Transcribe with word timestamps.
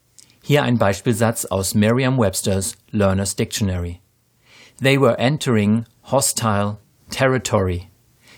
Hier 0.42 0.64
ein 0.64 0.78
Beispielsatz 0.78 1.44
aus 1.44 1.76
Merriam-Webster's 1.76 2.78
Learner's 2.92 3.36
Dictionary. 3.36 4.00
They 4.82 4.98
were 4.98 5.18
entering 5.20 5.84
hostile 6.10 6.78
territory. 7.10 7.90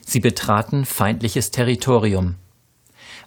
Sie 0.03 0.19
betraten 0.19 0.83
feindliches 0.83 1.51
Territorium. 1.51 2.37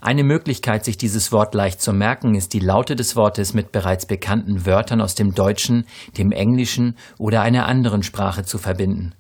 Eine 0.01 0.25
Möglichkeit, 0.25 0.85
sich 0.85 0.99
dieses 0.99 1.31
Wort 1.31 1.55
leicht 1.55 1.81
zu 1.81 1.93
merken, 1.93 2.35
ist 2.35 2.53
die 2.53 2.59
Laute 2.59 2.97
des 2.97 3.15
Wortes 3.15 3.55
mit 3.55 3.71
bereits 3.71 4.07
bekannten 4.07 4.67
Wörtern 4.67 5.01
aus 5.01 5.15
dem 5.15 5.37
Deutschen, 5.37 5.87
dem 6.17 6.33
Englischen 6.33 6.97
oder 7.17 7.43
einer 7.43 7.67
anderen 7.67 8.03
Sprache 8.03 8.43
zu 8.43 8.59
verbinden. 8.59 9.15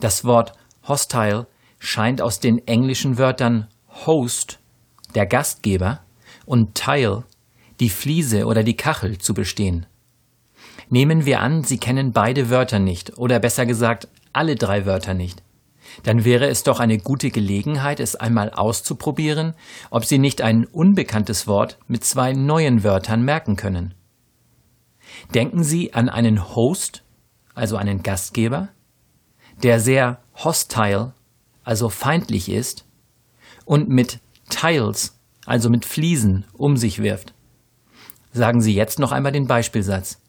Das 0.00 0.24
Wort 0.24 0.52
hostile 0.88 1.46
scheint 1.78 2.22
aus 2.22 2.40
den 2.40 2.66
englischen 2.66 3.18
Wörtern 3.18 3.68
host, 4.06 4.58
der 5.14 5.26
Gastgeber, 5.26 6.00
und 6.46 6.74
tile, 6.74 7.24
die 7.80 7.90
Fliese 7.90 8.46
oder 8.46 8.62
die 8.62 8.76
Kachel, 8.76 9.18
zu 9.18 9.34
bestehen. 9.34 9.86
Nehmen 10.88 11.24
wir 11.24 11.40
an, 11.40 11.62
Sie 11.62 11.78
kennen 11.78 12.12
beide 12.12 12.50
Wörter 12.50 12.78
nicht, 12.78 13.18
oder 13.18 13.38
besser 13.38 13.66
gesagt, 13.66 14.08
alle 14.32 14.56
drei 14.56 14.86
Wörter 14.86 15.14
nicht. 15.14 15.42
Dann 16.02 16.24
wäre 16.24 16.46
es 16.48 16.62
doch 16.62 16.80
eine 16.80 16.98
gute 16.98 17.30
Gelegenheit, 17.30 18.00
es 18.00 18.16
einmal 18.16 18.50
auszuprobieren, 18.50 19.54
ob 19.90 20.04
Sie 20.04 20.18
nicht 20.18 20.40
ein 20.42 20.64
unbekanntes 20.64 21.46
Wort 21.46 21.78
mit 21.88 22.04
zwei 22.04 22.32
neuen 22.32 22.84
Wörtern 22.84 23.22
merken 23.22 23.56
können. 23.56 23.94
Denken 25.34 25.62
Sie 25.62 25.92
an 25.92 26.08
einen 26.08 26.54
Host, 26.54 27.02
also 27.54 27.76
einen 27.76 28.02
Gastgeber, 28.02 28.68
der 29.62 29.80
sehr 29.80 30.18
hostile, 30.36 31.12
also 31.64 31.88
feindlich 31.88 32.48
ist, 32.48 32.84
und 33.64 33.88
mit 33.88 34.18
Tiles, 34.48 35.18
also 35.46 35.70
mit 35.70 35.84
Fliesen, 35.84 36.44
um 36.52 36.76
sich 36.76 37.02
wirft. 37.02 37.34
Sagen 38.32 38.60
Sie 38.60 38.74
jetzt 38.74 38.98
noch 38.98 39.12
einmal 39.12 39.32
den 39.32 39.46
Beispielsatz. 39.46 40.20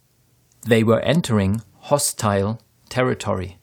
They 0.67 0.85
were 0.85 1.01
entering 1.01 1.61
hostile 1.89 2.57
territory. 2.89 3.57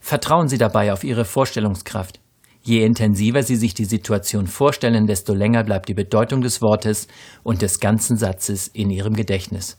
Vertrauen 0.00 0.48
Sie 0.48 0.58
dabei 0.58 0.92
auf 0.92 1.04
Ihre 1.04 1.24
Vorstellungskraft. 1.24 2.20
Je 2.62 2.84
intensiver 2.84 3.42
Sie 3.42 3.56
sich 3.56 3.74
die 3.74 3.84
Situation 3.84 4.46
vorstellen, 4.46 5.06
desto 5.06 5.34
länger 5.34 5.64
bleibt 5.64 5.88
die 5.88 5.94
Bedeutung 5.94 6.40
des 6.40 6.62
Wortes 6.62 7.06
und 7.42 7.62
des 7.62 7.80
ganzen 7.80 8.16
Satzes 8.16 8.68
in 8.68 8.90
Ihrem 8.90 9.14
Gedächtnis. 9.14 9.78